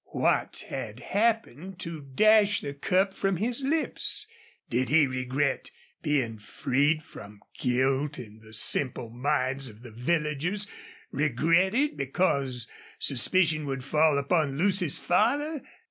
[0.13, 4.25] What had happened to dash the cup from his lips?
[4.67, 5.69] Did he regret
[6.01, 10.65] being freed from guilt in the simple minds of the villagers
[11.11, 12.65] regret it because
[12.97, 15.61] suspicion would fall upon Lucy's father?